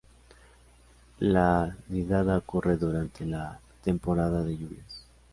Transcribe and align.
La 1.19 1.77
nidada 1.89 2.35
ocurre 2.35 2.75
durante 2.75 3.23
la 3.23 3.59
temporada 3.83 4.43
de 4.43 4.57
lluvias. 4.57 5.05